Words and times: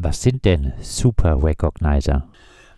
Was 0.00 0.22
sind 0.22 0.44
denn 0.44 0.74
Super 0.80 1.42
Recognizer? 1.42 2.28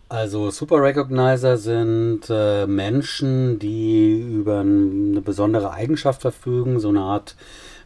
Also 0.09 0.49
Super 0.49 0.81
Recognizer 0.81 1.55
sind 1.55 2.21
äh, 2.31 2.65
Menschen, 2.65 3.59
die 3.59 4.19
über 4.19 4.61
eine 4.61 5.21
besondere 5.21 5.71
Eigenschaft 5.71 6.21
verfügen, 6.21 6.79
so 6.79 6.89
eine 6.89 7.01
Art 7.01 7.35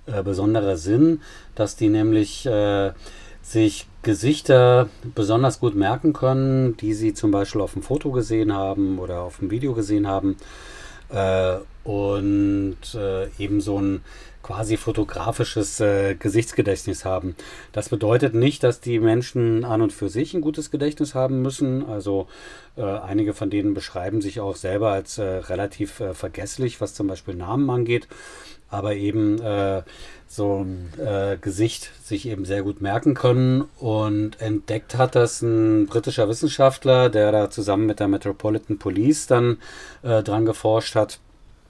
äh, 0.06 0.24
besonderer 0.24 0.78
Sinn, 0.78 1.20
dass 1.54 1.76
die 1.76 1.90
nämlich 1.90 2.46
äh, 2.46 2.94
sich 3.42 3.88
Gesichter 4.04 4.88
besonders 5.16 5.60
gut 5.60 5.76
merken 5.76 6.14
können, 6.14 6.78
die 6.78 6.94
sie 6.94 7.14
zum 7.14 7.32
Beispiel 7.32 7.60
auf 7.60 7.74
dem 7.74 7.82
Foto 7.82 8.12
gesehen 8.12 8.54
haben 8.54 9.00
oder 9.00 9.20
auf 9.20 9.40
dem 9.40 9.52
Video 9.52 9.74
gesehen 9.74 10.08
haben. 10.08 10.38
Äh, 11.10 11.58
und 11.84 12.78
äh, 12.96 13.28
eben 13.38 13.60
so 13.60 13.80
ein 13.80 14.02
quasi 14.46 14.78
fotografisches 14.78 15.80
äh, 15.80 16.14
Gesichtsgedächtnis 16.14 17.04
haben. 17.04 17.36
Das 17.72 17.90
bedeutet 17.90 18.36
nicht, 18.36 18.62
dass 18.62 18.80
die 18.80 19.00
Menschen 19.00 19.66
an 19.66 19.82
und 19.82 19.92
für 19.92 20.08
sich 20.08 20.36
ein 20.36 20.42
gutes 20.42 20.70
Gedächtnis 20.70 21.16
haben 21.16 21.42
müssen. 21.42 21.84
Also 21.84 22.28
äh, 22.78 22.84
einige 22.84 23.34
von 23.34 23.50
denen 23.50 23.74
beschreiben 23.74 24.22
sich 24.22 24.40
auch 24.40 24.56
selber 24.56 24.92
als 24.92 25.18
äh, 25.18 25.24
relativ 25.24 26.00
äh, 26.00 26.14
vergesslich, 26.14 26.80
was 26.80 26.94
zum 26.94 27.08
Beispiel 27.08 27.34
Namen 27.34 27.68
angeht. 27.72 28.08
Aber 28.70 28.94
eben 28.94 29.42
äh, 29.42 29.82
so 30.28 30.64
ein 30.64 30.94
äh, 31.04 31.38
Gesicht 31.42 31.90
sich 32.04 32.28
eben 32.28 32.46
sehr 32.46 32.62
gut 32.62 32.82
merken 32.82 33.16
können. 33.16 33.64
Und 33.80 34.40
entdeckt 34.40 34.96
hat 34.96 35.16
das 35.16 35.42
ein 35.42 35.88
britischer 35.88 36.30
Wissenschaftler, 36.30 37.10
der 37.10 37.32
da 37.32 37.50
zusammen 37.50 37.88
mit 37.88 38.00
der 38.00 38.10
Metropolitan 38.10 38.78
Police 38.78 39.26
dann 39.26 39.58
dran 40.04 40.46
geforscht 40.46 40.94
hat 40.94 41.20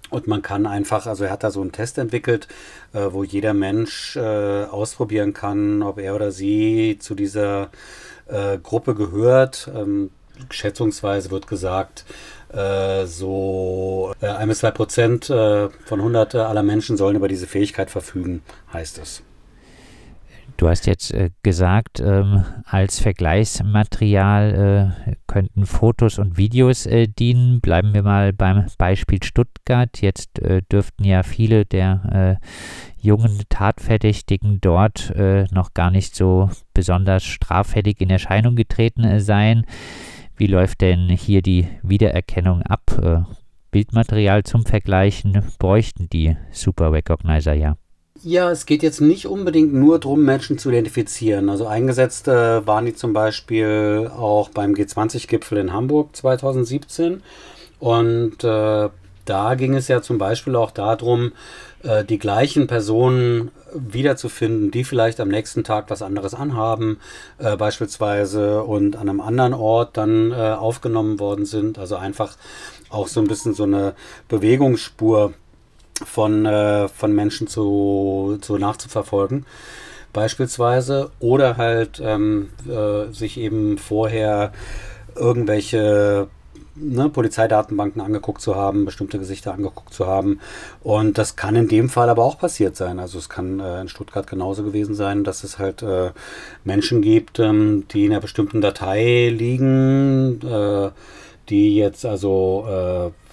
und 0.09 0.27
man 0.27 0.41
kann 0.41 0.65
einfach, 0.65 1.07
also 1.07 1.23
er 1.23 1.31
hat 1.31 1.43
da 1.43 1.51
so 1.51 1.61
einen 1.61 1.71
Test 1.71 1.97
entwickelt, 1.97 2.47
äh, 2.93 3.07
wo 3.09 3.23
jeder 3.23 3.53
Mensch 3.53 4.15
äh, 4.15 4.65
ausprobieren 4.65 5.33
kann, 5.33 5.81
ob 5.83 5.99
er 5.99 6.15
oder 6.15 6.31
sie 6.31 6.97
zu 6.99 7.15
dieser 7.15 7.69
äh, 8.27 8.57
Gruppe 8.57 8.95
gehört. 8.95 9.69
Ähm, 9.75 10.11
schätzungsweise 10.49 11.31
wird 11.31 11.47
gesagt, 11.47 12.05
äh, 12.53 13.05
so 13.05 14.13
äh, 14.21 14.27
ein 14.27 14.47
bis 14.47 14.59
zwei 14.59 14.71
Prozent 14.71 15.29
äh, 15.29 15.69
von 15.69 15.99
100 15.99 16.35
aller 16.35 16.63
Menschen 16.63 16.97
sollen 16.97 17.15
über 17.15 17.27
diese 17.27 17.47
Fähigkeit 17.47 17.89
verfügen, 17.89 18.43
heißt 18.71 18.97
es. 18.99 19.23
Du 20.57 20.69
hast 20.69 20.87
jetzt 20.87 21.13
äh, 21.13 21.31
gesagt, 21.43 21.99
ähm, 21.99 22.45
als 22.65 22.99
Vergleichsmaterial 22.99 24.93
äh, 25.05 25.15
könnten 25.27 25.65
Fotos 25.65 26.17
und 26.17 26.37
Videos 26.37 26.85
äh, 26.85 27.07
dienen. 27.07 27.59
Bleiben 27.59 27.93
wir 27.93 28.03
mal 28.03 28.31
beim 28.31 28.65
Beispiel 28.77 29.21
Stuttgart. 29.21 30.01
Jetzt 30.01 30.39
äh, 30.39 30.61
dürften 30.71 31.03
ja 31.03 31.23
viele 31.23 31.65
der 31.65 32.39
äh, 32.41 33.05
jungen 33.05 33.41
Tatverdächtigen 33.49 34.61
dort 34.61 35.09
äh, 35.11 35.43
noch 35.51 35.73
gar 35.73 35.91
nicht 35.91 36.15
so 36.15 36.49
besonders 36.73 37.25
straffällig 37.25 37.99
in 37.99 38.09
Erscheinung 38.09 38.55
getreten 38.55 39.19
sein. 39.19 39.65
Wie 40.37 40.47
läuft 40.47 40.79
denn 40.81 41.09
hier 41.09 41.41
die 41.41 41.67
Wiedererkennung 41.83 42.61
ab? 42.61 43.25
Bildmaterial 43.71 44.43
zum 44.43 44.65
Vergleichen 44.65 45.41
bräuchten 45.59 46.09
die 46.09 46.35
Super 46.51 46.91
Recognizer 46.93 47.53
ja. 47.53 47.75
Ja, 48.27 48.49
es 48.49 48.65
geht 48.65 48.81
jetzt 48.81 49.01
nicht 49.01 49.27
unbedingt 49.27 49.71
nur 49.71 49.99
darum, 49.99 50.23
Menschen 50.25 50.57
zu 50.57 50.69
identifizieren. 50.69 51.47
Also 51.47 51.67
eingesetzt 51.67 52.27
äh, 52.27 52.65
waren 52.65 52.87
die 52.87 52.95
zum 52.95 53.13
Beispiel 53.13 54.09
auch 54.17 54.49
beim 54.49 54.73
G20-Gipfel 54.73 55.59
in 55.59 55.71
Hamburg 55.71 56.15
2017. 56.15 57.21
Und 57.77 58.43
äh, 58.43 58.89
da 59.25 59.55
ging 59.55 59.75
es 59.75 59.87
ja 59.89 60.01
zum 60.01 60.17
Beispiel 60.17 60.55
auch 60.55 60.71
darum, 60.71 61.33
äh, 61.83 62.03
die 62.03 62.17
gleichen 62.17 62.65
Personen 62.65 63.51
wiederzufinden, 63.75 64.71
die 64.71 64.85
vielleicht 64.85 65.19
am 65.19 65.29
nächsten 65.29 65.63
Tag 65.63 65.91
was 65.91 66.01
anderes 66.01 66.33
anhaben, 66.33 66.97
äh, 67.37 67.55
beispielsweise 67.55 68.63
und 68.63 68.95
an 68.95 69.07
einem 69.07 69.21
anderen 69.21 69.53
Ort 69.53 69.97
dann 69.97 70.31
äh, 70.31 70.33
aufgenommen 70.33 71.19
worden 71.19 71.45
sind. 71.45 71.77
Also 71.77 71.95
einfach 71.95 72.37
auch 72.89 73.07
so 73.07 73.19
ein 73.19 73.27
bisschen 73.27 73.53
so 73.53 73.65
eine 73.65 73.93
Bewegungsspur 74.29 75.33
von, 76.03 76.45
äh, 76.45 76.87
von 76.87 77.13
Menschen 77.13 77.47
zu, 77.47 78.37
zu 78.41 78.57
nachzuverfolgen 78.57 79.45
beispielsweise 80.15 81.11
oder 81.19 81.57
halt 81.57 82.01
ähm, 82.03 82.49
äh, 82.67 83.11
sich 83.11 83.37
eben 83.37 83.77
vorher 83.77 84.53
irgendwelche 85.13 86.29
ne, 86.75 87.09
Polizeidatenbanken 87.09 88.01
angeguckt 88.01 88.41
zu 88.41 88.55
haben, 88.55 88.85
bestimmte 88.85 89.19
Gesichter 89.19 89.53
angeguckt 89.53 89.93
zu 89.93 90.07
haben. 90.07 90.39
Und 90.81 91.17
das 91.17 91.35
kann 91.35 91.55
in 91.55 91.67
dem 91.67 91.89
Fall 91.89 92.09
aber 92.09 92.23
auch 92.23 92.37
passiert 92.37 92.75
sein. 92.75 92.99
Also 92.99 93.17
es 93.17 93.29
kann 93.29 93.59
äh, 93.59 93.81
in 93.81 93.89
Stuttgart 93.89 94.27
genauso 94.27 94.63
gewesen 94.63 94.95
sein, 94.95 95.23
dass 95.23 95.43
es 95.43 95.59
halt 95.59 95.83
äh, 95.83 96.11
Menschen 96.63 97.01
gibt, 97.01 97.39
ähm, 97.39 97.85
die 97.91 98.05
in 98.05 98.11
einer 98.11 98.21
bestimmten 98.21 98.61
Datei 98.61 99.29
liegen, 99.29 100.41
äh, 100.41 100.91
die 101.49 101.75
jetzt 101.75 102.05
also 102.05 103.11
äh, 103.11 103.24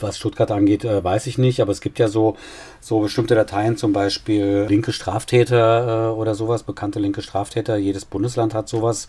was 0.00 0.18
Stuttgart 0.18 0.50
angeht, 0.50 0.84
äh, 0.84 1.02
weiß 1.02 1.26
ich 1.26 1.38
nicht, 1.38 1.60
aber 1.60 1.72
es 1.72 1.80
gibt 1.80 1.98
ja 1.98 2.08
so, 2.08 2.36
so 2.80 3.00
bestimmte 3.00 3.34
Dateien, 3.34 3.76
zum 3.76 3.92
Beispiel 3.92 4.66
linke 4.68 4.92
Straftäter 4.92 6.10
äh, 6.10 6.14
oder 6.14 6.34
sowas, 6.34 6.64
bekannte 6.64 6.98
linke 6.98 7.22
Straftäter. 7.22 7.76
Jedes 7.76 8.04
Bundesland 8.04 8.54
hat 8.54 8.68
sowas. 8.68 9.08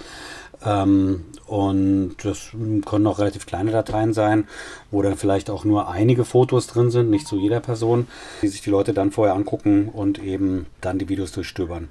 Ähm, 0.66 1.26
und 1.48 2.16
das 2.24 2.52
können 2.86 3.08
auch 3.08 3.20
relativ 3.20 3.46
kleine 3.46 3.72
Dateien 3.72 4.14
sein, 4.14 4.48
wo 4.92 5.02
dann 5.02 5.18
vielleicht 5.18 5.50
auch 5.50 5.66
nur 5.66 5.90
einige 5.90 6.24
Fotos 6.26 6.68
drin 6.68 6.92
sind, 6.92 7.10
nicht 7.10 7.28
zu 7.28 7.38
jeder 7.38 7.60
Person, 7.60 8.08
die 8.42 8.48
sich 8.48 8.62
die 8.62 8.70
Leute 8.70 8.94
dann 8.94 9.12
vorher 9.12 9.36
angucken 9.36 9.90
und 9.90 10.20
eben 10.20 10.68
dann 10.80 11.00
die 11.00 11.10
Videos 11.10 11.34
durchstöbern. 11.34 11.90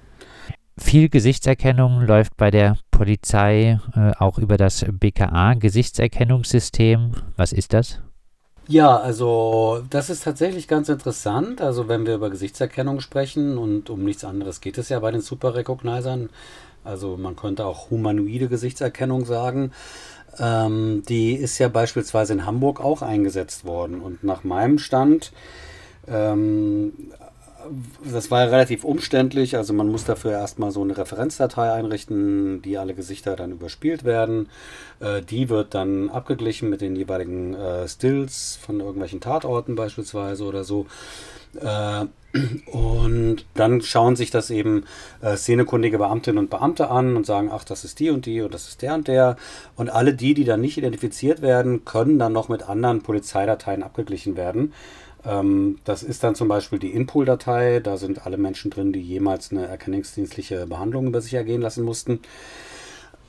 Viel 0.79 1.11
Gesichtserkennung 1.11 2.07
läuft 2.07 2.39
bei 2.39 2.51
der 2.51 2.79
Polizei 2.91 3.79
äh, 3.95 4.13
auch 4.19 4.39
über 4.39 4.57
das 4.57 4.87
BKA-Gesichtserkennungssystem. 4.91 7.13
Was 7.37 7.53
ist 7.53 7.75
das? 7.75 8.01
Ja, 8.69 8.97
also 8.97 9.83
das 9.91 10.09
ist 10.09 10.23
tatsächlich 10.25 10.69
ganz 10.69 10.89
interessant. 10.89 11.61
Also 11.61 11.89
wenn 11.89 12.07
wir 12.07 12.15
über 12.15 12.31
Gesichtserkennung 12.31 13.01
sprechen 13.01 13.59
und 13.59 13.91
um 13.91 14.05
nichts 14.05 14.25
anderes 14.25 14.61
geht 14.61 14.79
es 14.79 14.89
ja 14.89 15.01
bei 15.01 15.11
den 15.11 15.21
Super 15.21 15.55
Recognizern. 15.55 16.31
Also 16.85 17.17
man 17.17 17.37
könnte 17.37 17.67
auch 17.67 17.91
humanoide 17.91 18.49
Gesichtserkennung 18.49 19.25
sagen. 19.25 19.73
Ähm, 20.39 21.03
die 21.09 21.35
ist 21.35 21.59
ja 21.59 21.69
beispielsweise 21.69 22.33
in 22.35 22.47
Hamburg 22.47 22.81
auch 22.81 23.03
eingesetzt 23.03 23.65
worden. 23.65 24.01
Und 24.01 24.25
nach 24.25 24.45
meinem 24.45 24.79
Stand 24.79 25.33
ähm, 26.09 26.93
das 28.05 28.31
war 28.31 28.45
ja 28.45 28.51
relativ 28.51 28.85
umständlich. 28.85 29.57
Also 29.57 29.73
man 29.73 29.89
muss 29.89 30.05
dafür 30.05 30.33
erstmal 30.33 30.71
so 30.71 30.83
eine 30.83 30.97
Referenzdatei 30.97 31.73
einrichten, 31.73 32.63
die 32.63 32.79
alle 32.79 32.95
Gesichter 32.95 33.37
dann 33.37 33.53
überspielt 33.53 34.05
werden. 34.05 34.49
Äh, 35.01 35.23
die 35.23 35.49
wird 35.49 35.75
dann 35.75 36.11
abgeglichen 36.11 36.71
mit 36.71 36.81
den 36.81 36.97
jeweiligen 36.97 37.55
äh, 37.55 37.89
Stills 37.89 38.59
von 38.61 38.81
irgendwelchen 38.81 39.21
Tatorten 39.21 39.75
beispielsweise 39.75 40.45
oder 40.45 40.65
so. 40.65 40.87
Äh, 41.61 42.07
und 42.67 43.45
dann 43.55 43.83
schauen 43.83 44.17
sich 44.17 44.31
das 44.31 44.51
eben 44.51 44.85
äh, 45.21 45.37
szenekundige 45.37 45.99
Beamtinnen 45.99 46.39
und 46.39 46.51
Beamte 46.51 46.91
an 46.91 47.17
und 47.17 47.27
sagen, 47.27 47.51
ach, 47.53 47.65
das 47.65 47.85
ist 47.85 48.01
die 48.01 48.11
und 48.11 48.27
die 48.27 48.41
und 48.41 48.55
das 48.55 48.69
ist 48.69 48.83
der 48.83 48.95
und 48.95 49.09
der. 49.09 49.37
Und 49.77 49.91
alle 49.91 50.15
die, 50.15 50.35
die 50.35 50.45
dann 50.45 50.61
nicht 50.61 50.79
identifiziert 50.79 51.43
werden, 51.43 51.85
können 51.85 52.19
dann 52.19 52.33
noch 52.33 52.49
mit 52.49 52.69
anderen 52.69 53.03
Polizeidateien 53.03 53.83
abgeglichen 53.83 54.37
werden. 54.37 54.73
Ähm, 55.25 55.79
das 55.85 56.03
ist 56.03 56.25
dann 56.25 56.35
zum 56.35 56.49
Beispiel 56.49 56.79
die 56.79 56.93
Inpool-Datei. 56.93 57.81
Da 57.81 57.97
sind 57.97 58.27
alle 58.27 58.37
Menschen 58.37 58.71
drin, 58.71 58.93
die 58.93 59.01
jemals 59.01 59.51
eine 59.53 59.67
erkennungsdienstliche 59.67 60.67
Behandlung 60.67 61.07
über 61.07 61.21
sich 61.21 61.35
ergehen 61.35 61.63
lassen 61.63 61.85
mussten. 61.85 62.21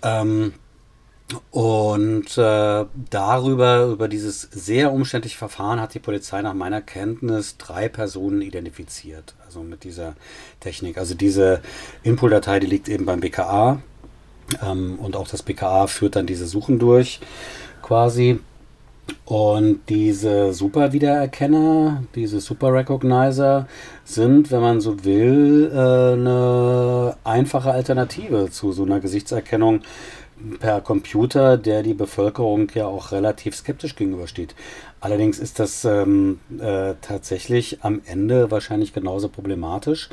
Ähm, 0.01 0.53
und 1.51 2.37
äh, 2.37 2.85
darüber, 3.09 3.85
über 3.85 4.07
dieses 4.07 4.41
sehr 4.41 4.91
umständliche 4.91 5.37
Verfahren, 5.37 5.79
hat 5.79 5.93
die 5.93 5.99
Polizei 5.99 6.41
nach 6.41 6.53
meiner 6.53 6.81
Kenntnis 6.81 7.57
drei 7.57 7.89
Personen 7.89 8.41
identifiziert. 8.41 9.35
Also 9.45 9.61
mit 9.61 9.83
dieser 9.83 10.15
Technik. 10.59 10.97
Also 10.97 11.15
diese 11.15 11.61
Inpool-Datei, 12.03 12.59
die 12.59 12.67
liegt 12.67 12.89
eben 12.89 13.05
beim 13.05 13.19
BKA. 13.19 13.81
Ähm, 14.61 14.99
und 14.99 15.15
auch 15.15 15.27
das 15.27 15.43
BKA 15.43 15.87
führt 15.87 16.15
dann 16.15 16.27
diese 16.27 16.47
Suchen 16.47 16.79
durch, 16.79 17.19
quasi. 17.81 18.39
Und 19.25 19.81
diese 19.89 20.53
Super-Wiedererkenner, 20.53 22.03
diese 22.15 22.39
Super-Recognizer 22.39 23.67
sind, 24.03 24.51
wenn 24.51 24.61
man 24.61 24.81
so 24.81 25.03
will, 25.05 25.71
äh, 25.73 26.13
eine 26.13 27.15
einfache 27.23 27.71
Alternative 27.71 28.49
zu 28.49 28.71
so 28.71 28.83
einer 28.83 28.99
Gesichtserkennung 28.99 29.81
per 30.59 30.81
Computer, 30.81 31.57
der 31.57 31.83
die 31.83 31.93
Bevölkerung 31.93 32.67
ja 32.73 32.85
auch 32.85 33.11
relativ 33.11 33.55
skeptisch 33.55 33.95
gegenübersteht. 33.95 34.55
Allerdings 34.99 35.39
ist 35.39 35.59
das 35.59 35.85
ähm, 35.85 36.39
äh, 36.59 36.95
tatsächlich 37.01 37.83
am 37.83 38.01
Ende 38.05 38.51
wahrscheinlich 38.51 38.93
genauso 38.93 39.29
problematisch, 39.29 40.09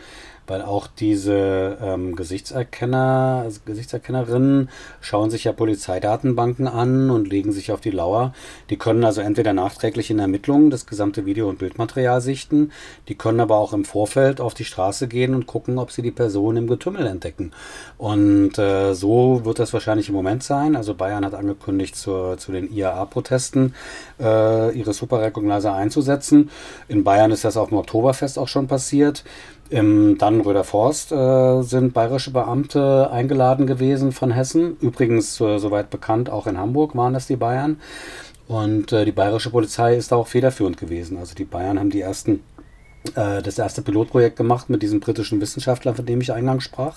weil 0.47 0.63
auch 0.63 0.87
diese 0.87 1.79
ähm, 1.81 2.17
Gesichtserkenner, 2.17 3.47
Gesichtserkennerinnen 3.65 4.69
schauen 5.01 5.31
sich 5.31 5.45
ja 5.45 5.53
Polizeidatenbanken 5.53 6.67
an 6.67 7.11
und 7.11 7.29
legen 7.29 7.53
sich 7.53 7.73
auf 7.73 7.81
die 7.81 7.91
Lauer. 7.91 8.35
Die 8.69 8.77
können 8.77 9.05
also 9.05 9.21
entweder 9.21 9.53
nachträglich 9.53 10.11
in 10.11 10.19
Ermittlungen 10.19 10.71
das 10.71 10.87
gesamte 10.87 11.27
Video- 11.27 11.49
und 11.49 11.59
Bildmaterial 11.59 12.21
sichten, 12.21 12.73
die 13.09 13.15
können 13.15 13.41
aber 13.41 13.57
auch 13.57 13.73
im 13.73 13.85
Vorfeld 13.85 14.41
auf 14.41 14.55
die 14.55 14.65
Straße 14.65 15.09
gehen 15.09 15.35
und 15.35 15.47
gucken, 15.47 15.79
ob 15.79 15.93
sie 15.93 16.03
die 16.03 16.11
Person 16.11 16.57
im 16.57 16.67
Getümmel 16.67 17.07
entdecken. 17.07 17.53
Und 17.99 18.59
äh, 18.59 18.95
so 18.95 19.45
wird 19.45 19.59
das 19.59 19.73
wahrscheinlich 19.73 20.09
im 20.09 20.15
Moment 20.15 20.43
sein. 20.43 20.77
Also 20.77 20.95
Bayern 20.95 21.25
hat 21.25 21.35
angekündigt, 21.35 21.97
zur, 21.97 22.39
zu 22.39 22.53
den 22.53 22.73
IAA-Protesten 22.73 23.75
äh, 24.19 24.77
ihre 24.77 24.93
Super 24.93 25.21
Recognizer 25.21 25.75
einzusetzen. 25.75 26.51
In 26.89 27.05
Bayern 27.05 27.31
ist 27.31 27.45
das 27.45 27.57
auf 27.57 27.69
dem 27.69 27.79
Oktoberfest 27.79 28.39
auch 28.39 28.49
schon 28.49 28.67
passiert. 28.67 29.25
Im 29.71 30.19
Dannenröder 30.19 30.65
Forst 30.65 31.13
äh, 31.13 31.63
sind 31.63 31.95
bayerische 31.95 32.33
Beamte 32.33 33.09
eingeladen 33.13 33.69
gewesen 33.69 34.11
von 34.11 34.33
Hessen. 34.33 34.77
Übrigens, 34.81 35.41
äh, 35.41 35.59
soweit 35.59 35.91
bekannt, 35.91 36.29
auch 36.29 36.49
in 36.49 36.59
Hamburg 36.59 36.97
waren 36.97 37.15
das 37.15 37.29
die 37.29 37.37
Bayern. 37.37 37.79
Und 38.49 38.93
äh, 38.93 39.05
die 39.05 39.13
bayerische 39.13 39.51
Polizei 39.51 39.97
ist 39.97 40.11
da 40.11 40.17
auch 40.17 40.27
federführend 40.27 40.77
gewesen. 40.77 41.19
Also 41.19 41.37
die 41.37 41.45
Bayern 41.45 41.79
haben 41.79 41.91
die 41.91 42.01
ersten 42.01 42.43
äh, 43.15 43.43
das 43.43 43.59
erste 43.59 43.83
Pilotprojekt 43.83 44.37
gemacht 44.37 44.69
mit 44.69 44.83
diesem 44.83 45.01
britischen 45.01 45.41
Wissenschaftler, 45.41 45.95
von 45.95 46.05
dem 46.05 46.21
ich 46.21 46.33
eingangs 46.33 46.65
sprach. 46.65 46.97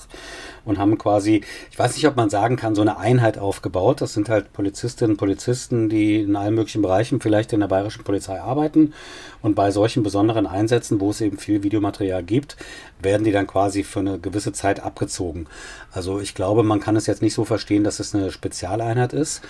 Und 0.65 0.77
haben 0.77 0.97
quasi, 0.97 1.43
ich 1.71 1.79
weiß 1.79 1.95
nicht, 1.95 2.07
ob 2.07 2.15
man 2.15 2.29
sagen 2.29 2.55
kann, 2.55 2.75
so 2.75 2.81
eine 2.81 2.97
Einheit 2.97 3.37
aufgebaut. 3.37 4.01
Das 4.01 4.13
sind 4.13 4.29
halt 4.29 4.53
Polizistinnen 4.53 5.13
und 5.13 5.17
Polizisten, 5.17 5.89
die 5.89 6.21
in 6.21 6.35
allen 6.35 6.55
möglichen 6.55 6.81
Bereichen 6.81 7.19
vielleicht 7.19 7.53
in 7.53 7.59
der 7.59 7.67
bayerischen 7.67 8.03
Polizei 8.03 8.39
arbeiten. 8.39 8.93
Und 9.41 9.55
bei 9.55 9.71
solchen 9.71 10.03
besonderen 10.03 10.47
Einsätzen, 10.47 10.99
wo 10.99 11.09
es 11.09 11.21
eben 11.21 11.37
viel 11.37 11.63
Videomaterial 11.63 12.23
gibt, 12.23 12.57
werden 13.01 13.23
die 13.23 13.31
dann 13.31 13.47
quasi 13.47 13.83
für 13.83 13.99
eine 13.99 14.19
gewisse 14.19 14.53
Zeit 14.53 14.81
abgezogen. 14.81 15.47
Also 15.91 16.19
ich 16.19 16.33
glaube, 16.33 16.63
man 16.63 16.79
kann 16.79 16.95
es 16.95 17.07
jetzt 17.07 17.21
nicht 17.21 17.33
so 17.33 17.43
verstehen, 17.43 17.83
dass 17.83 17.99
es 17.99 18.15
eine 18.15 18.31
Spezialeinheit 18.31 19.13
ist. 19.13 19.41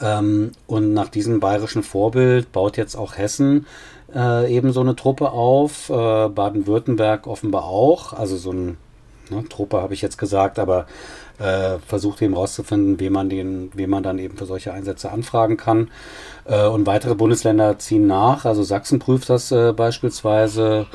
Ähm, 0.00 0.52
und 0.66 0.92
nach 0.92 1.08
diesem 1.08 1.40
bayerischen 1.40 1.82
Vorbild 1.82 2.52
baut 2.52 2.76
jetzt 2.76 2.96
auch 2.96 3.16
Hessen 3.16 3.66
äh, 4.14 4.52
eben 4.54 4.72
so 4.72 4.80
eine 4.80 4.96
Truppe 4.96 5.30
auf, 5.30 5.90
äh, 5.90 6.28
Baden-Württemberg 6.28 7.26
offenbar 7.26 7.64
auch, 7.64 8.12
also 8.12 8.36
so 8.36 8.50
eine 8.50 8.76
ne, 9.30 9.48
Truppe 9.48 9.80
habe 9.80 9.94
ich 9.94 10.02
jetzt 10.02 10.18
gesagt, 10.18 10.58
aber 10.58 10.86
äh, 11.38 11.78
versucht 11.86 12.22
eben 12.22 12.34
rauszufinden, 12.34 12.98
wie 13.00 13.10
man 13.10 13.28
den, 13.28 13.70
wie 13.74 13.86
man 13.86 14.02
dann 14.02 14.18
eben 14.18 14.36
für 14.36 14.46
solche 14.46 14.72
Einsätze 14.72 15.10
anfragen 15.10 15.56
kann. 15.56 15.90
Äh, 16.44 16.66
und 16.66 16.86
weitere 16.86 17.14
Bundesländer 17.14 17.78
ziehen 17.78 18.06
nach, 18.06 18.44
also 18.44 18.62
Sachsen 18.62 18.98
prüft 18.98 19.28
das 19.28 19.52
äh, 19.52 19.72
beispielsweise 19.72 20.86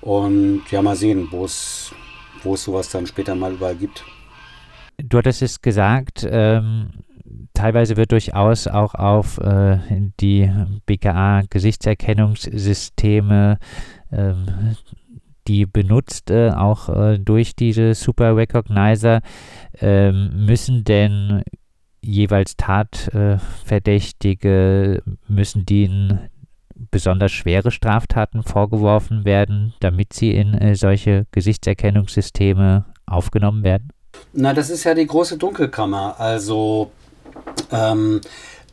und 0.00 0.62
ja, 0.70 0.82
mal 0.82 0.96
sehen, 0.96 1.28
wo 1.30 1.44
es, 1.44 1.92
wo 2.42 2.54
es 2.54 2.64
sowas 2.64 2.90
dann 2.90 3.06
später 3.06 3.34
mal 3.34 3.52
überall 3.52 3.76
gibt. 3.76 4.04
Du 5.02 5.18
hattest 5.18 5.42
es 5.42 5.60
gesagt, 5.60 6.26
ähm, 6.28 6.90
teilweise 7.54 7.96
wird 7.96 8.12
durchaus 8.12 8.66
auch 8.66 8.94
auf 8.94 9.38
äh, 9.38 9.78
die 10.20 10.52
BKA-Gesichtserkennungssysteme, 10.86 13.58
ähm, 14.12 14.76
die 15.46 15.64
benutzt, 15.66 16.30
äh, 16.30 16.50
auch 16.50 16.88
äh, 16.88 17.18
durch 17.18 17.56
diese 17.56 17.94
Super 17.94 18.36
Recognizer, 18.36 19.20
ähm, 19.80 20.46
müssen 20.46 20.84
denn 20.84 21.42
jeweils 22.00 22.56
Tatverdächtige, 22.56 25.02
müssen 25.26 25.66
denen 25.66 26.30
besonders 26.90 27.32
schwere 27.32 27.70
Straftaten 27.70 28.42
vorgeworfen 28.42 29.24
werden, 29.24 29.72
damit 29.80 30.12
sie 30.12 30.32
in 30.32 30.52
äh, 30.54 30.74
solche 30.76 31.26
Gesichtserkennungssysteme 31.32 32.84
aufgenommen 33.06 33.64
werden? 33.64 33.88
Na, 34.32 34.54
das 34.54 34.70
ist 34.70 34.84
ja 34.84 34.94
die 34.94 35.06
große 35.06 35.38
Dunkelkammer. 35.38 36.18
Also 36.18 36.90
ähm, 37.72 38.20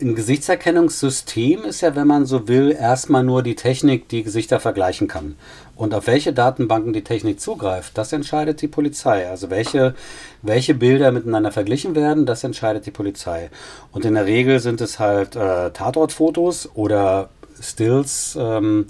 ein 0.01 0.13
Gesichtserkennungssystem 0.13 1.63
ist 1.63 1.79
ja, 1.79 1.95
wenn 1.95 2.07
man 2.07 2.25
so 2.25 2.49
will, 2.49 2.75
erstmal 2.77 3.23
nur 3.23 3.43
die 3.43 3.55
Technik, 3.55 4.09
die 4.09 4.23
Gesichter 4.23 4.59
vergleichen 4.59 5.07
kann. 5.07 5.35
Und 5.75 5.93
auf 5.93 6.07
welche 6.07 6.33
Datenbanken 6.33 6.91
die 6.91 7.03
Technik 7.03 7.39
zugreift, 7.39 7.97
das 7.97 8.11
entscheidet 8.11 8.61
die 8.61 8.67
Polizei. 8.67 9.29
Also 9.29 9.49
welche, 9.49 9.95
welche 10.41 10.73
Bilder 10.73 11.11
miteinander 11.11 11.51
verglichen 11.51 11.95
werden, 11.95 12.25
das 12.25 12.43
entscheidet 12.43 12.85
die 12.85 12.91
Polizei. 12.91 13.49
Und 13.91 14.03
in 14.03 14.15
der 14.15 14.25
Regel 14.25 14.59
sind 14.59 14.81
es 14.81 14.99
halt 14.99 15.35
äh, 15.35 15.71
Tatortfotos 15.71 16.69
oder 16.73 17.29
Stills. 17.61 18.37
Ähm, 18.39 18.87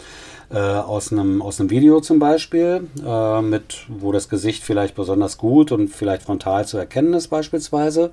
äh, 0.49 0.57
aus, 0.57 1.11
einem, 1.11 1.41
aus 1.41 1.59
einem 1.59 1.69
Video 1.69 2.01
zum 2.01 2.19
Beispiel, 2.19 2.87
äh, 3.05 3.41
mit, 3.41 3.85
wo 3.87 4.11
das 4.11 4.29
Gesicht 4.29 4.63
vielleicht 4.63 4.95
besonders 4.95 5.37
gut 5.37 5.71
und 5.71 5.87
vielleicht 5.89 6.23
frontal 6.23 6.65
zu 6.65 6.77
erkennen 6.77 7.13
ist 7.13 7.29
beispielsweise. 7.29 8.11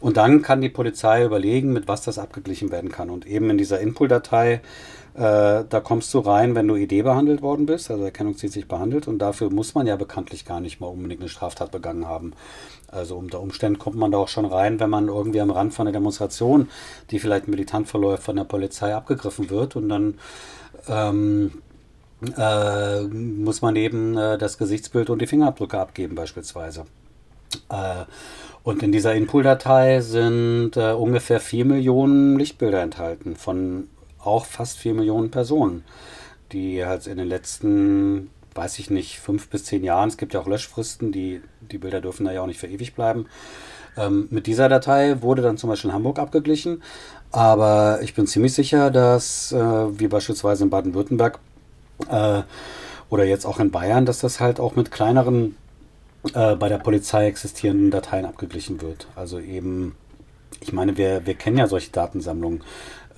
Und 0.00 0.16
dann 0.16 0.42
kann 0.42 0.60
die 0.60 0.68
Polizei 0.68 1.24
überlegen, 1.24 1.72
mit 1.72 1.88
was 1.88 2.02
das 2.02 2.18
abgeglichen 2.18 2.70
werden 2.70 2.90
kann. 2.90 3.10
Und 3.10 3.26
eben 3.26 3.48
in 3.50 3.58
dieser 3.58 3.80
Input-Datei, 3.80 4.60
äh, 5.14 5.64
da 5.68 5.80
kommst 5.82 6.12
du 6.14 6.20
rein, 6.20 6.54
wenn 6.54 6.68
du 6.68 6.74
ID 6.74 7.04
behandelt 7.04 7.42
worden 7.42 7.66
bist, 7.66 7.90
also 7.90 8.04
erkennungsdienstlich 8.04 8.66
behandelt. 8.66 9.08
Und 9.08 9.18
dafür 9.18 9.50
muss 9.50 9.74
man 9.74 9.86
ja 9.86 9.96
bekanntlich 9.96 10.44
gar 10.44 10.60
nicht 10.60 10.80
mal 10.80 10.86
unbedingt 10.86 11.20
eine 11.20 11.28
Straftat 11.28 11.70
begangen 11.70 12.06
haben. 12.06 12.32
Also 12.88 13.16
unter 13.16 13.40
Umständen 13.40 13.78
kommt 13.78 13.96
man 13.96 14.10
da 14.10 14.18
auch 14.18 14.28
schon 14.28 14.44
rein, 14.44 14.80
wenn 14.80 14.90
man 14.90 15.08
irgendwie 15.08 15.40
am 15.40 15.50
Rand 15.50 15.74
von 15.74 15.86
einer 15.86 15.92
Demonstration, 15.92 16.68
die 17.10 17.18
vielleicht 17.18 17.48
militant 17.48 17.88
verläuft, 17.88 18.22
von 18.22 18.36
der 18.36 18.44
Polizei 18.44 18.94
abgegriffen 18.94 19.50
wird. 19.50 19.76
Und 19.76 19.88
dann 19.88 20.18
ähm, 20.88 21.62
äh, 22.36 23.02
muss 23.02 23.62
man 23.62 23.76
eben 23.76 24.16
äh, 24.16 24.38
das 24.38 24.58
Gesichtsbild 24.58 25.10
und 25.10 25.20
die 25.20 25.26
Fingerabdrücke 25.26 25.78
abgeben 25.78 26.14
beispielsweise. 26.14 26.84
Äh, 27.68 28.04
und 28.62 28.82
in 28.82 28.92
dieser 28.92 29.14
Inpool-Datei 29.14 30.00
sind 30.00 30.76
äh, 30.76 30.92
ungefähr 30.92 31.40
4 31.40 31.64
Millionen 31.64 32.38
Lichtbilder 32.38 32.80
enthalten 32.80 33.34
von 33.34 33.88
auch 34.18 34.46
fast 34.46 34.78
4 34.78 34.94
Millionen 34.94 35.30
Personen, 35.32 35.84
die 36.52 36.84
halt 36.84 37.08
in 37.08 37.18
den 37.18 37.26
letzten, 37.26 38.30
weiß 38.54 38.78
ich 38.78 38.88
nicht, 38.88 39.18
5 39.18 39.48
bis 39.48 39.64
10 39.64 39.82
Jahren, 39.82 40.08
es 40.08 40.16
gibt 40.16 40.34
ja 40.34 40.40
auch 40.40 40.46
Löschfristen, 40.46 41.10
die, 41.10 41.42
die 41.60 41.78
Bilder 41.78 42.00
dürfen 42.00 42.24
da 42.24 42.32
ja 42.32 42.42
auch 42.42 42.46
nicht 42.46 42.60
für 42.60 42.68
ewig 42.68 42.94
bleiben. 42.94 43.26
Ähm, 43.96 44.28
mit 44.30 44.46
dieser 44.46 44.68
Datei 44.68 45.20
wurde 45.20 45.42
dann 45.42 45.58
zum 45.58 45.70
Beispiel 45.70 45.90
in 45.90 45.94
Hamburg 45.94 46.18
abgeglichen, 46.18 46.82
aber 47.30 48.00
ich 48.02 48.14
bin 48.14 48.26
ziemlich 48.26 48.54
sicher, 48.54 48.90
dass, 48.90 49.52
äh, 49.52 49.56
wie 49.56 50.08
beispielsweise 50.08 50.64
in 50.64 50.70
Baden-Württemberg, 50.70 51.38
äh, 52.08 52.42
oder 53.10 53.24
jetzt 53.24 53.44
auch 53.44 53.60
in 53.60 53.70
Bayern, 53.70 54.06
dass 54.06 54.20
das 54.20 54.40
halt 54.40 54.58
auch 54.58 54.74
mit 54.74 54.90
kleineren 54.90 55.56
äh, 56.34 56.56
bei 56.56 56.68
der 56.68 56.78
Polizei 56.78 57.26
existierenden 57.26 57.90
Dateien 57.90 58.24
abgeglichen 58.24 58.80
wird. 58.80 59.06
Also 59.16 59.38
eben, 59.38 59.96
ich 60.60 60.72
meine, 60.72 60.96
wir, 60.96 61.26
wir 61.26 61.34
kennen 61.34 61.58
ja 61.58 61.66
solche 61.66 61.90
Datensammlungen, 61.90 62.62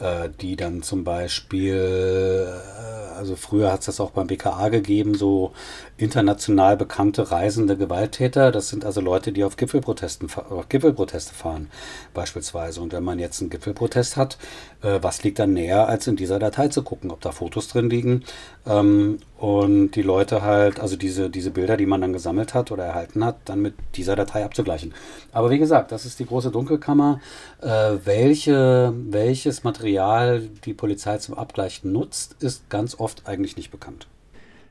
äh, 0.05 0.29
die 0.41 0.55
dann 0.55 0.83
zum 0.83 1.03
Beispiel, 1.03 1.75
äh, 1.75 3.17
also 3.17 3.37
früher 3.37 3.73
hat 3.73 3.81
es 3.81 3.87
das 3.87 4.01
auch 4.01 4.11
beim 4.11 4.27
BKA 4.27 4.69
gegeben, 4.69 5.15
so 5.15 5.53
international 5.97 6.77
bekannte 6.77 7.31
reisende 7.31 7.77
Gewalttäter. 7.77 8.53
Das 8.53 8.69
sind 8.69 8.85
also 8.85 9.01
Leute, 9.01 9.33
die 9.33 9.45
auf 9.45 9.57
Gipfelprotesten, 9.57 10.29
auf 10.51 10.69
Gipfelproteste 10.69 11.33
fahren, 11.35 11.71
beispielsweise. 12.13 12.83
Und 12.83 12.93
wenn 12.93 13.03
man 13.03 13.19
jetzt 13.19 13.41
einen 13.41 13.49
Gipfelprotest 13.49 14.19
hat, 14.19 14.37
äh, 14.83 14.99
was 15.01 15.23
liegt 15.23 15.39
dann 15.39 15.55
näher, 15.55 15.89
als 15.89 16.07
in 16.07 16.17
dieser 16.17 16.39
Datei 16.39 16.69
zu 16.69 16.83
gucken, 16.83 17.11
ob 17.11 17.23
da 17.23 17.33
Fotos 17.33 17.69
drin 17.69 17.89
liegen 17.89 18.25
ähm, 18.67 19.21
und 19.39 19.93
die 19.93 20.03
Leute 20.03 20.43
halt, 20.43 20.81
also 20.81 20.97
diese, 20.97 21.29
diese 21.29 21.51
Bilder, 21.51 21.77
die 21.77 21.87
man 21.87 22.01
dann 22.01 22.13
gesammelt 22.13 22.55
hat 22.55 22.71
oder 22.71 22.85
erhalten 22.85 23.25
hat, 23.25 23.37
dann 23.47 23.61
mit 23.61 23.75
dieser 23.97 24.17
Datei 24.17 24.45
abzugleichen. 24.45 24.95
Aber 25.33 25.51
wie 25.51 25.59
gesagt, 25.59 25.93
das 25.93 26.07
ist 26.07 26.19
die 26.21 26.27
große 26.27 26.51
Dunkelkammer. 26.51 27.21
Äh, 27.61 27.97
welche, 28.05 28.95
welches 29.11 29.65
Material 29.65 30.49
die 30.65 30.75
Polizei 30.75 31.19
zum 31.19 31.37
Abgleichen 31.37 31.93
nutzt, 31.93 32.37
ist 32.43 32.71
ganz 32.71 32.99
oft 32.99 33.27
eigentlich 33.27 33.57
nicht 33.57 33.71
bekannt 33.71 34.07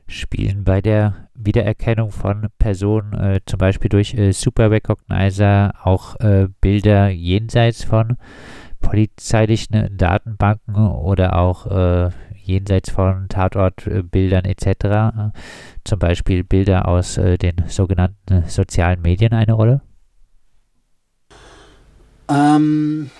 spielen 0.06 0.64
bei 0.64 0.82
der 0.82 1.28
Wiedererkennung 1.34 2.10
von 2.10 2.48
Personen, 2.58 3.14
äh, 3.14 3.40
zum 3.46 3.58
Beispiel 3.58 3.88
durch 3.88 4.12
äh, 4.12 4.32
Super 4.32 4.70
Recognizer, 4.70 5.72
auch 5.82 6.20
äh, 6.20 6.48
Bilder 6.60 7.08
jenseits 7.08 7.84
von 7.84 8.18
polizeilichen 8.80 9.96
Datenbanken 9.96 10.88
oder 10.88 11.38
auch 11.38 11.66
äh, 11.66 12.10
jenseits 12.44 12.90
von 12.90 13.28
Tatortbildern 13.28 14.44
etc. 14.44 15.32
Zum 15.84 15.98
Beispiel 15.98 16.44
Bilder 16.44 16.88
aus 16.88 17.18
äh, 17.18 17.36
den 17.38 17.56
sogenannten 17.68 18.44
sozialen 18.46 19.02
Medien 19.02 19.32
eine 19.32 19.54
Rolle? 19.54 19.80
Ähm, 22.28 23.10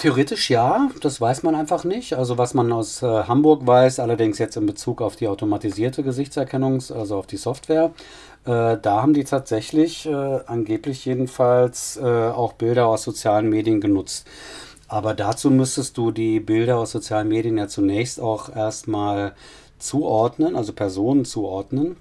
Theoretisch 0.00 0.48
ja, 0.48 0.88
das 1.02 1.20
weiß 1.20 1.42
man 1.42 1.54
einfach 1.54 1.84
nicht. 1.84 2.14
Also 2.14 2.38
was 2.38 2.54
man 2.54 2.72
aus 2.72 3.02
äh, 3.02 3.06
Hamburg 3.06 3.66
weiß, 3.66 4.00
allerdings 4.00 4.38
jetzt 4.38 4.56
in 4.56 4.64
Bezug 4.64 5.02
auf 5.02 5.14
die 5.16 5.28
automatisierte 5.28 6.02
Gesichtserkennung, 6.02 6.82
also 6.94 7.18
auf 7.18 7.26
die 7.26 7.36
Software, 7.36 7.92
äh, 8.46 8.78
da 8.80 9.02
haben 9.02 9.12
die 9.12 9.24
tatsächlich, 9.24 10.06
äh, 10.06 10.38
angeblich 10.46 11.04
jedenfalls, 11.04 11.98
äh, 11.98 12.02
auch 12.02 12.54
Bilder 12.54 12.86
aus 12.86 13.02
sozialen 13.02 13.50
Medien 13.50 13.82
genutzt. 13.82 14.26
Aber 14.90 15.14
dazu 15.14 15.50
müsstest 15.50 15.96
du 15.98 16.10
die 16.10 16.40
Bilder 16.40 16.78
aus 16.78 16.90
sozialen 16.90 17.28
Medien 17.28 17.56
ja 17.56 17.68
zunächst 17.68 18.20
auch 18.20 18.54
erstmal 18.54 19.36
zuordnen, 19.78 20.56
also 20.56 20.72
Personen 20.72 21.24
zuordnen. 21.24 21.96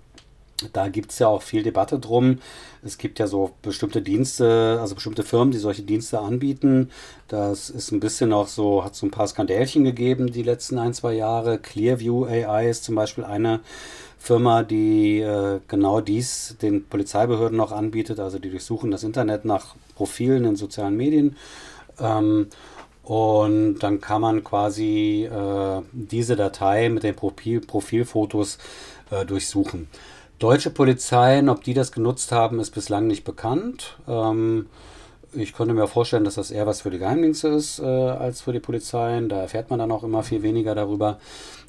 Da 0.74 0.88
gibt 0.88 1.12
es 1.12 1.20
ja 1.20 1.28
auch 1.28 1.44
viel 1.44 1.62
Debatte 1.62 2.00
drum. 2.00 2.40
Es 2.84 2.98
gibt 2.98 3.20
ja 3.20 3.28
so 3.28 3.52
bestimmte 3.62 4.02
Dienste, 4.02 4.80
also 4.82 4.96
bestimmte 4.96 5.24
Firmen, 5.24 5.52
die 5.52 5.60
solche 5.60 5.84
Dienste 5.84 6.20
anbieten. 6.20 6.90
Das 7.28 7.70
ist 7.70 7.92
ein 7.92 8.00
bisschen 8.00 8.34
auch 8.34 8.48
so, 8.48 8.84
hat 8.84 8.96
so 8.96 9.06
ein 9.06 9.12
paar 9.12 9.28
Skandälchen 9.28 9.84
gegeben 9.84 10.32
die 10.32 10.42
letzten 10.42 10.80
ein, 10.80 10.96
zwei 10.96 11.14
Jahre. 11.14 11.60
Clearview 11.60 12.26
AI 12.26 12.72
ist 12.72 12.86
zum 12.86 12.96
Beispiel 12.96 13.24
eine 13.24 13.60
Firma, 14.18 14.64
die 14.64 15.20
äh, 15.20 15.60
genau 15.68 16.02
dies 16.02 16.56
den 16.60 16.88
Polizeibehörden 16.88 17.56
noch 17.56 17.72
anbietet. 17.72 18.20
Also 18.20 18.40
die 18.40 18.50
durchsuchen 18.50 18.90
das 18.90 19.04
Internet 19.04 19.46
nach 19.46 19.76
Profilen 19.96 20.44
in 20.44 20.56
sozialen 20.56 20.98
Medien. 20.98 21.38
Ähm, 22.00 22.48
und 23.10 23.80
dann 23.80 24.02
kann 24.02 24.22
man 24.22 24.44
quasi 24.44 25.26
äh, 25.26 25.82
diese 25.94 26.36
Datei 26.36 26.90
mit 26.90 27.02
den 27.02 27.16
Profil 27.16 27.60
Profilfotos 27.60 28.60
äh, 29.10 29.26
durchsuchen. 29.26 29.88
Deutsche 30.38 30.70
Polizeien, 30.70 31.50
ob 31.50 31.64
die 31.64 31.74
das 31.74 31.92
genutzt 31.92 32.32
haben, 32.32 32.60
ist 32.60 32.70
bislang 32.70 33.08
nicht 33.08 33.24
bekannt. 33.24 33.98
Ähm, 34.08 34.68
ich 35.34 35.54
könnte 35.54 35.74
mir 35.74 35.88
vorstellen, 35.88 36.24
dass 36.24 36.36
das 36.36 36.52
eher 36.52 36.68
was 36.68 36.82
für 36.82 36.92
die 36.92 37.00
Geheimdienste 37.00 37.48
ist 37.48 37.80
äh, 37.80 37.84
als 37.84 38.42
für 38.42 38.54
die 38.54 38.60
Polizeien. 38.60 39.28
Da 39.28 39.38
erfährt 39.42 39.72
man 39.72 39.80
dann 39.80 39.92
auch 39.92 40.04
immer 40.04 40.22
viel 40.22 40.44
weniger 40.44 40.76
darüber. 40.76 41.18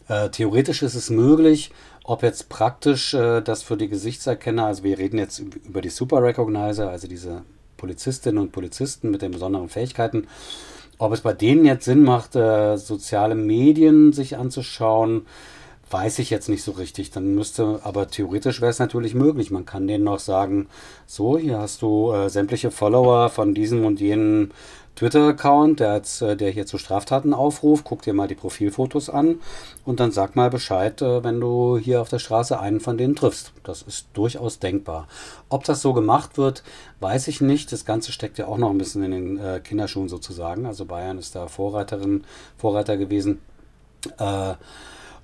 Äh, 0.09 0.29
theoretisch 0.29 0.83
ist 0.83 0.95
es 0.95 1.09
möglich, 1.09 1.71
ob 2.05 2.23
jetzt 2.23 2.51
praktisch 2.51 3.15
äh, 3.15 3.41
das 3.41 3.63
für 3.63 3.79
die 3.79 3.89
Gesichtserkenner, 3.89 4.67
also 4.67 4.85
wir 4.85 4.99
reden 4.99 5.17
jetzt 5.17 5.39
über 5.39 5.81
die 5.81 5.89
Super 5.89 6.23
Recognizer, 6.23 6.91
also 6.91 7.09
diese 7.09 7.45
Polizistinnen 7.79 8.43
und 8.43 8.53
Polizisten 8.53 9.11
mit 9.11 9.23
den 9.23 9.31
besonderen 9.31 9.71
Fähigkeiten, 9.71 10.27
ob 11.01 11.15
es 11.15 11.23
bei 11.23 11.33
denen 11.33 11.65
jetzt 11.65 11.87
Sinn 11.87 12.03
macht, 12.03 12.37
äh, 12.37 12.77
soziale 12.77 13.35
Medien 13.35 14.13
sich 14.13 14.37
anzuschauen, 14.37 15.27
weiß 15.91 16.19
ich 16.19 16.29
jetzt 16.29 16.51
nicht 16.51 16.63
so 16.63 16.73
richtig. 16.73 17.11
Dann 17.11 17.35
müsste, 17.35 17.81
aber 17.85 18.09
theoretisch 18.09 18.61
wäre 18.61 18.71
es 18.71 18.79
natürlich 18.79 19.15
möglich. 19.15 19.51
Man 19.51 19.65
kann 19.65 19.89
denen 19.89 20.05
noch 20.05 20.19
sagen, 20.19 20.69
so, 21.07 21.39
hier 21.39 21.59
hast 21.59 21.81
du 21.81 22.13
äh, 22.13 22.29
sämtliche 22.29 22.71
Follower 22.71 23.31
von 23.31 23.55
diesem 23.55 23.87
und 23.87 23.99
jenem 23.99 24.51
Twitter-Account, 25.01 25.81
der, 25.81 26.03
äh, 26.21 26.37
der 26.37 26.51
hier 26.51 26.67
zu 26.67 26.77
Straftaten 26.77 27.33
aufruft. 27.33 27.87
Guck 27.87 28.03
dir 28.03 28.13
mal 28.13 28.29
die 28.29 28.35
Profilfotos 28.35 29.09
an 29.09 29.41
und 29.87 29.99
dann 29.99 30.13
sag 30.13 30.37
mal 30.37 30.51
Bescheid, 30.51 31.01
äh, 31.01 31.25
wenn 31.25 31.41
du 31.41 31.79
hier 31.79 32.03
auf 32.03 32.11
der 32.11 32.19
Straße 32.19 32.61
einen 32.61 32.81
von 32.81 32.99
denen 32.99 33.17
triffst. 33.17 33.53
Das 33.63 33.81
ist 33.81 34.09
durchaus 34.13 34.59
denkbar. 34.59 35.09
Ob 35.49 35.65
das 35.65 35.81
so 35.81 35.95
gemacht 35.95 36.37
wird, 36.37 36.63
weiß 37.01 37.29
ich 37.29 37.41
nicht. 37.41 37.73
Das 37.73 37.87
Ganze 37.87 38.13
steckt 38.13 38.37
ja 38.37 38.47
auch 38.47 38.59
noch 38.59 38.69
ein 38.69 38.77
bisschen 38.77 39.03
in 39.03 39.11
den 39.11 39.39
äh, 39.39 39.61
Kinderschuhen 39.61 40.11
sozusagen. 40.11 40.67
Also 40.67 40.85
Bayern 40.85 41.17
ist 41.17 41.35
da 41.35 41.49
Vorreiterin, 41.49 42.25
Vorreiter 42.59 42.99
gewesen. 42.99 43.41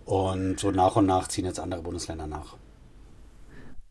Und 0.04 0.60
so 0.60 0.70
nach 0.70 0.96
und 0.96 1.06
nach 1.06 1.28
ziehen 1.28 1.46
jetzt 1.46 1.60
andere 1.60 1.80
Bundesländer 1.80 2.26
nach. 2.26 2.56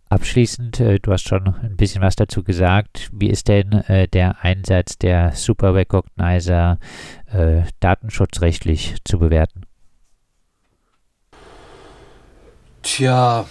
Abschließend, 0.07 0.79
äh, 0.79 0.99
du 0.99 1.11
hast 1.11 1.27
schon 1.27 1.47
ein 1.47 1.75
bisschen 1.77 2.01
was 2.01 2.15
dazu 2.15 2.43
gesagt. 2.43 3.09
Wie 3.11 3.29
ist 3.29 3.47
denn 3.47 3.71
äh, 3.71 4.07
der 4.07 4.43
Einsatz 4.43 4.97
der 4.97 5.31
Super 5.31 5.73
Recognizer 5.73 6.77
äh, 7.31 7.63
datenschutzrechtlich 7.79 8.97
zu 9.03 9.17
bewerten? 9.17 9.63
Tja, 12.83 13.45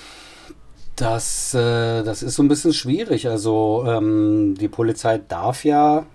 das, 0.94 1.50
das 1.50 2.22
ist 2.22 2.36
so 2.36 2.42
ein 2.44 2.48
bisschen 2.48 2.72
schwierig. 2.72 3.28
Also 3.28 3.84
ähm, 3.84 4.54
die 4.56 4.68
Polizei 4.68 5.18
darf 5.18 5.64
ja 5.64 6.06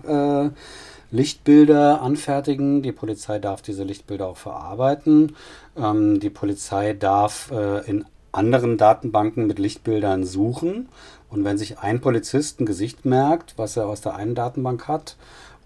Lichtbilder 1.10 2.00
anfertigen. 2.00 2.80
Die 2.80 2.92
Polizei 2.92 3.38
darf 3.38 3.60
diese 3.60 3.84
Lichtbilder 3.84 4.26
auch 4.26 4.38
verarbeiten. 4.38 5.36
Ähm, 5.76 6.18
die 6.18 6.30
Polizei 6.30 6.94
darf 6.94 7.52
in 7.84 8.06
anderen 8.32 8.76
Datenbanken 8.76 9.46
mit 9.46 9.58
Lichtbildern 9.58 10.24
suchen. 10.24 10.88
Und 11.28 11.44
wenn 11.44 11.58
sich 11.58 11.78
ein 11.78 12.00
Polizist 12.00 12.60
ein 12.60 12.66
Gesicht 12.66 13.04
merkt, 13.04 13.54
was 13.56 13.76
er 13.76 13.86
aus 13.86 14.00
der 14.00 14.14
einen 14.14 14.34
Datenbank 14.34 14.88
hat, 14.88 15.16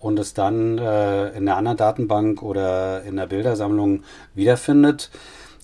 und 0.05 0.19
es 0.19 0.35
dann 0.35 0.77
äh, 0.77 1.31
in 1.31 1.47
der 1.47 1.57
anderen 1.57 1.79
Datenbank 1.79 2.43
oder 2.43 3.03
in 3.05 3.17
der 3.17 3.27
Bildersammlung 3.27 4.03
wiederfindet, 4.35 5.11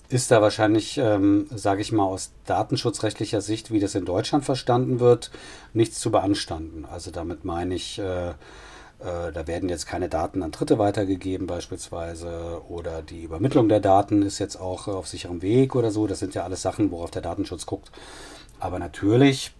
ist 0.09 0.31
da 0.31 0.41
wahrscheinlich, 0.41 0.97
ähm, 0.97 1.45
sage 1.53 1.81
ich 1.81 1.91
mal, 1.91 2.05
aus 2.05 2.31
datenschutzrechtlicher 2.47 3.39
Sicht, 3.39 3.71
wie 3.71 3.79
das 3.79 3.93
in 3.93 4.03
Deutschland 4.03 4.43
verstanden 4.43 4.99
wird, 4.99 5.29
nichts 5.73 5.99
zu 5.99 6.09
beanstanden. 6.09 6.85
Also 6.91 7.11
damit 7.11 7.45
meine 7.45 7.75
ich, 7.75 7.99
äh, 7.99 8.33
da 9.03 9.47
werden 9.47 9.67
jetzt 9.67 9.87
keine 9.87 10.09
Daten 10.09 10.43
an 10.43 10.51
Dritte 10.51 10.77
weitergegeben 10.77 11.47
beispielsweise 11.47 12.61
oder 12.69 13.01
die 13.01 13.23
Übermittlung 13.23 13.67
der 13.67 13.79
Daten 13.79 14.21
ist 14.21 14.37
jetzt 14.37 14.57
auch 14.57 14.87
auf 14.87 15.07
sicherem 15.07 15.41
Weg 15.41 15.75
oder 15.75 15.89
so. 15.89 16.05
Das 16.05 16.19
sind 16.19 16.35
ja 16.35 16.43
alles 16.43 16.61
Sachen, 16.61 16.91
worauf 16.91 17.09
der 17.09 17.23
Datenschutz 17.23 17.65
guckt. 17.65 17.91
Aber 18.59 18.77
natürlich, 18.77 19.53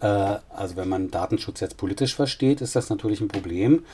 äh, 0.00 0.06
also 0.48 0.76
wenn 0.76 0.88
man 0.88 1.10
Datenschutz 1.10 1.60
jetzt 1.60 1.76
politisch 1.76 2.14
versteht, 2.14 2.62
ist 2.62 2.74
das 2.74 2.88
natürlich 2.88 3.20
ein 3.20 3.28
Problem, 3.28 3.84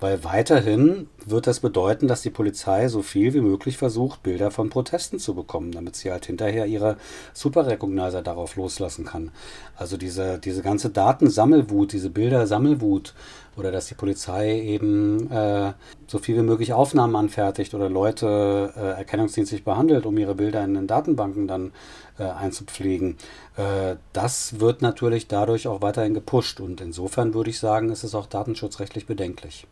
weil 0.00 0.24
weiterhin 0.24 1.08
wird 1.26 1.46
das 1.46 1.60
bedeuten, 1.60 2.08
dass 2.08 2.22
die 2.22 2.30
Polizei 2.30 2.88
so 2.88 3.02
viel 3.02 3.34
wie 3.34 3.40
möglich 3.40 3.76
versucht, 3.76 4.22
Bilder 4.22 4.50
von 4.50 4.70
Protesten 4.70 5.18
zu 5.18 5.34
bekommen, 5.34 5.72
damit 5.72 5.96
sie 5.96 6.10
halt 6.10 6.26
hinterher 6.26 6.66
ihre 6.66 6.96
Super-Recognizer 7.34 8.22
darauf 8.22 8.56
loslassen 8.56 9.04
kann. 9.04 9.32
Also 9.76 9.96
diese, 9.96 10.38
diese 10.38 10.62
ganze 10.62 10.90
Datensammelwut, 10.90 11.92
diese 11.92 12.10
Bildersammelwut 12.10 13.14
oder 13.56 13.72
dass 13.72 13.86
die 13.86 13.94
Polizei 13.94 14.60
eben 14.60 15.30
äh, 15.30 15.72
so 16.06 16.18
viel 16.18 16.36
wie 16.36 16.42
möglich 16.42 16.72
Aufnahmen 16.72 17.16
anfertigt 17.16 17.74
oder 17.74 17.88
Leute 17.88 18.72
äh, 18.76 18.98
erkennungsdienstlich 18.98 19.64
behandelt, 19.64 20.06
um 20.06 20.16
ihre 20.18 20.34
Bilder 20.34 20.62
in 20.62 20.74
den 20.74 20.86
Datenbanken 20.86 21.48
dann 21.48 21.72
äh, 22.18 22.24
einzupflegen. 22.24 23.16
Äh, 23.56 23.96
das 24.12 24.60
wird 24.60 24.82
natürlich 24.82 25.26
dadurch 25.26 25.66
auch 25.66 25.82
weiterhin 25.82 26.14
gepusht 26.14 26.60
und 26.60 26.80
insofern 26.80 27.34
würde 27.34 27.50
ich 27.50 27.58
sagen, 27.58 27.90
ist 27.90 28.04
es 28.04 28.14
auch 28.14 28.26
datenschutzrechtlich 28.26 29.06
bedenklich. 29.06 29.66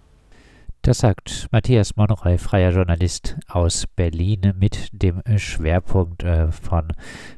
Das 0.84 0.98
sagt 0.98 1.48
Matthias 1.50 1.96
Monroy, 1.96 2.36
freier 2.36 2.70
Journalist 2.70 3.38
aus 3.48 3.86
Berlin 3.86 4.52
mit 4.58 4.90
dem 4.92 5.22
Schwerpunkt 5.38 6.24
äh, 6.24 6.52
von 6.52 6.92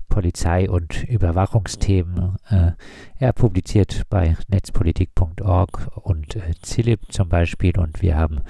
Polizei- 0.08 0.68
und 0.68 1.04
Überwachungsthemen. 1.04 2.38
Äh, 2.50 2.72
er 3.20 3.32
publiziert 3.32 4.02
bei 4.10 4.36
netzpolitik.org 4.48 5.92
und 5.94 6.34
äh, 6.34 6.54
Zilip 6.60 7.12
zum 7.12 7.28
Beispiel 7.28 7.78
und 7.78 8.02
wir 8.02 8.16
haben 8.16 8.40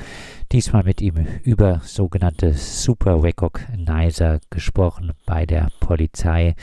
diesmal 0.51 0.83
mit 0.83 1.03
ihm 1.03 1.27
über 1.43 1.83
sogenannte 1.85 2.55
Super 2.55 3.23
Recognizer 3.23 4.41
gesprochen 4.49 5.13
bei 5.27 5.45
der 5.45 5.69
Polizei, 5.79 6.55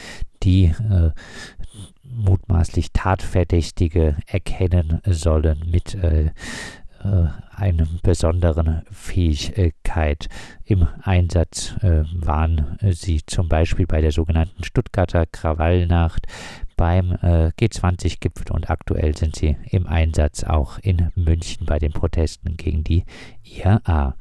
die 0.41 0.73
äh, 0.89 1.11
mutmaßlich 2.03 2.93
Tatverdächtige 2.93 4.17
erkennen 4.25 5.01
sollen 5.05 5.69
mit 5.69 5.93
äh, 5.95 6.31
äh, 7.03 7.27
einer 7.55 7.87
besonderen 8.01 8.81
Fähigkeit 8.91 10.27
im 10.65 10.87
Einsatz 11.03 11.75
äh, 11.81 12.03
waren 12.13 12.77
sie 12.91 13.21
zum 13.25 13.47
Beispiel 13.47 13.85
bei 13.85 14.01
der 14.01 14.11
sogenannten 14.11 14.63
Stuttgarter 14.63 15.25
Krawallnacht, 15.25 16.27
beim 16.75 17.11
äh, 17.21 17.51
G20-Gipfel 17.59 18.51
und 18.51 18.69
aktuell 18.69 19.15
sind 19.15 19.35
sie 19.35 19.57
im 19.69 19.87
Einsatz 19.87 20.43
auch 20.43 20.79
in 20.79 21.11
München 21.15 21.65
bei 21.65 21.79
den 21.79 21.91
Protesten 21.91 22.57
gegen 22.57 22.83
die 22.83 23.05
IAA. 23.43 24.15